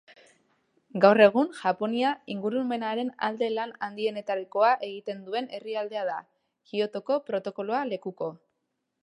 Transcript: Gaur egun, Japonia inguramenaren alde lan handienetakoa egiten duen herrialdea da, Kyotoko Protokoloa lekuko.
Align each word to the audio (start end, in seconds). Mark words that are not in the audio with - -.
Gaur 1.01 1.19
egun, 1.25 1.51
Japonia 1.57 2.13
inguramenaren 2.35 3.11
alde 3.27 3.51
lan 3.59 3.75
handienetakoa 3.89 4.73
egiten 4.89 5.23
duen 5.29 5.53
herrialdea 5.59 6.09
da, 6.11 6.19
Kyotoko 6.73 7.21
Protokoloa 7.31 7.85
lekuko. 7.93 8.33